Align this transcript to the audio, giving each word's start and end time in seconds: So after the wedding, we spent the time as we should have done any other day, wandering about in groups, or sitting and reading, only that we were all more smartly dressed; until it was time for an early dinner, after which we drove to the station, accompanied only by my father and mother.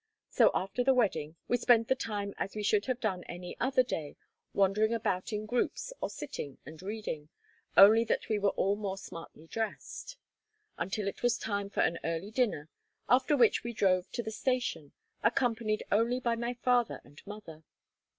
So 0.31 0.49
after 0.55 0.83
the 0.83 0.95
wedding, 0.95 1.35
we 1.47 1.57
spent 1.57 1.87
the 1.87 1.93
time 1.93 2.33
as 2.39 2.55
we 2.55 2.63
should 2.63 2.87
have 2.87 2.99
done 2.99 3.23
any 3.25 3.55
other 3.59 3.83
day, 3.83 4.15
wandering 4.51 4.95
about 4.95 5.31
in 5.31 5.45
groups, 5.45 5.93
or 6.01 6.09
sitting 6.09 6.57
and 6.65 6.81
reading, 6.81 7.29
only 7.77 8.03
that 8.05 8.27
we 8.27 8.39
were 8.39 8.49
all 8.49 8.75
more 8.75 8.97
smartly 8.97 9.45
dressed; 9.45 10.17
until 10.75 11.07
it 11.07 11.21
was 11.21 11.37
time 11.37 11.69
for 11.69 11.81
an 11.81 11.99
early 12.03 12.31
dinner, 12.31 12.67
after 13.09 13.37
which 13.37 13.63
we 13.63 13.73
drove 13.73 14.11
to 14.13 14.23
the 14.23 14.31
station, 14.31 14.91
accompanied 15.21 15.83
only 15.91 16.19
by 16.19 16.33
my 16.35 16.55
father 16.55 16.99
and 17.03 17.21
mother. 17.27 17.61